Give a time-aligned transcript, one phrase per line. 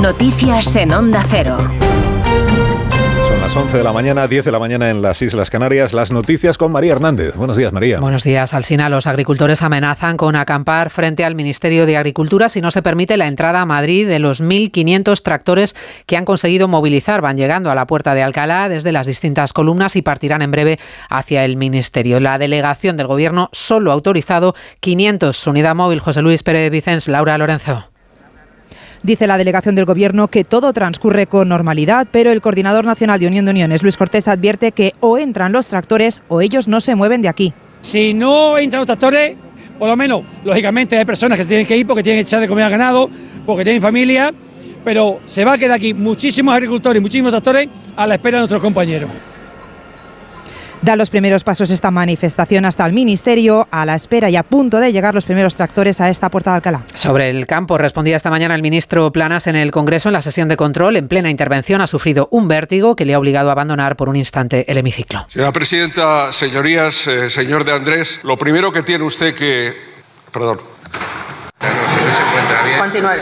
[0.00, 1.58] Noticias en Onda Cero.
[1.58, 5.92] Son las 11 de la mañana, 10 de la mañana en las Islas Canarias.
[5.92, 7.34] Las noticias con María Hernández.
[7.34, 7.98] Buenos días, María.
[7.98, 8.88] Buenos días, Alsina.
[8.88, 13.26] Los agricultores amenazan con acampar frente al Ministerio de Agricultura si no se permite la
[13.26, 15.74] entrada a Madrid de los 1.500 tractores
[16.06, 17.20] que han conseguido movilizar.
[17.20, 20.78] Van llegando a la puerta de Alcalá desde las distintas columnas y partirán en breve
[21.10, 22.20] hacia el Ministerio.
[22.20, 25.44] La delegación del Gobierno solo ha autorizado 500.
[25.48, 27.90] Unidad móvil, José Luis Pérez Vicens, Laura Lorenzo.
[29.02, 33.28] Dice la delegación del Gobierno que todo transcurre con normalidad, pero el coordinador nacional de
[33.28, 36.96] Unión de Uniones, Luis Cortés, advierte que o entran los tractores o ellos no se
[36.96, 37.52] mueven de aquí.
[37.80, 39.36] Si no entran los tractores,
[39.78, 42.40] por lo menos, lógicamente hay personas que se tienen que ir porque tienen que echar
[42.40, 43.08] de comer al ganado,
[43.46, 44.34] porque tienen familia,
[44.84, 48.40] pero se va a quedar aquí muchísimos agricultores y muchísimos tractores a la espera de
[48.42, 49.10] nuestros compañeros.
[50.82, 54.78] Da los primeros pasos esta manifestación hasta el Ministerio, a la espera y a punto
[54.78, 56.82] de llegar los primeros tractores a esta puerta de Alcalá.
[56.94, 60.48] Sobre el campo, respondía esta mañana el ministro Planas en el Congreso en la sesión
[60.48, 60.96] de control.
[60.96, 64.16] En plena intervención ha sufrido un vértigo que le ha obligado a abandonar por un
[64.16, 65.26] instante el hemiciclo.
[65.28, 69.74] Señora presidenta, señorías, eh, señor de Andrés, lo primero que tiene usted que...
[70.32, 70.60] Perdón.
[72.78, 73.18] Continuar.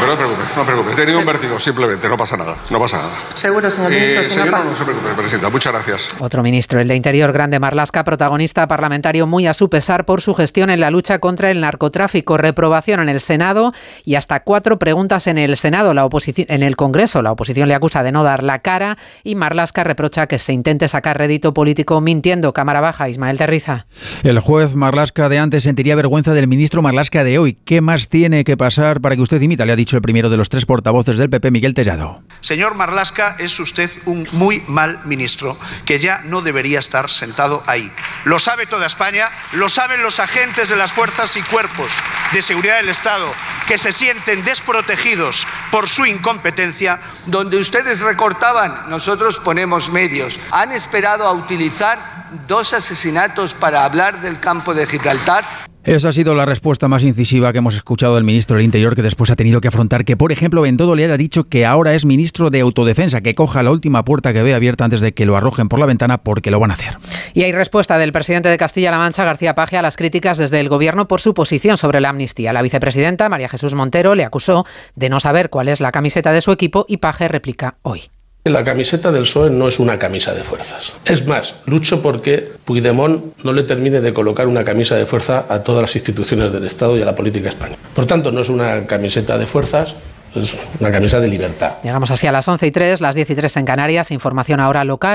[0.00, 0.92] Pero no te preocupes, no te preocupes.
[0.94, 3.10] He tenido un vértigo, simplemente, no pasa nada, no pasa nada.
[3.34, 4.20] Seguro, señor ministro.
[4.20, 6.08] Eh, señor señora, Pa- no se preocupe, presidenta, muchas gracias.
[6.18, 10.34] Otro ministro, el de Interior, Grande Marlasca, protagonista parlamentario muy a su pesar por su
[10.34, 13.72] gestión en la lucha contra el narcotráfico, reprobación en el Senado
[14.04, 17.22] y hasta cuatro preguntas en el Senado, la oposición, en el Congreso.
[17.22, 20.88] La oposición le acusa de no dar la cara y Marlasca reprocha que se intente
[20.88, 22.52] sacar rédito político mintiendo.
[22.52, 23.86] Cámara baja, Ismael Terriza.
[24.24, 27.56] El juez Marlasca de antes sentiría vergüenza del ministro Marlasca de hoy.
[27.64, 29.64] ¿Qué más tiene que pasar para que usted imita?
[29.64, 32.22] Le ha dicho el primero de los tres portavoces del PP, Miguel Tellado.
[32.42, 35.56] Señor Marlasca, es usted un muy mal ministro
[35.86, 37.90] que ya no debería estar sentado ahí.
[38.26, 41.90] Lo sabe toda España, lo saben los agentes de las fuerzas y cuerpos
[42.34, 43.32] de seguridad del Estado
[43.66, 47.00] que se sienten desprotegidos por su incompetencia.
[47.24, 50.38] Donde ustedes recortaban, nosotros ponemos medios.
[50.50, 55.63] Han esperado a utilizar dos asesinatos para hablar del campo de Gibraltar.
[55.84, 59.02] Esa ha sido la respuesta más incisiva que hemos escuchado del ministro del Interior, que
[59.02, 62.06] después ha tenido que afrontar que, por ejemplo, Bendodo le haya dicho que ahora es
[62.06, 65.36] ministro de Autodefensa, que coja la última puerta que ve abierta antes de que lo
[65.36, 66.96] arrojen por la ventana, porque lo van a hacer.
[67.34, 70.70] Y hay respuesta del presidente de Castilla-La Mancha, García Paje, a las críticas desde el
[70.70, 72.54] Gobierno por su posición sobre la amnistía.
[72.54, 76.40] La vicepresidenta, María Jesús Montero, le acusó de no saber cuál es la camiseta de
[76.40, 78.04] su equipo y Paje replica hoy.
[78.46, 80.92] La camiseta del PSOE no es una camisa de fuerzas.
[81.06, 85.62] Es más, lucho porque Puigdemont no le termine de colocar una camisa de fuerza a
[85.62, 87.78] todas las instituciones del Estado y a la política española.
[87.94, 89.94] Por tanto, no es una camiseta de fuerzas,
[90.34, 91.76] es una camisa de libertad.
[91.82, 94.10] Llegamos así a las 11 y 3, las 10 y 3 en Canarias.
[94.10, 95.12] Información ahora local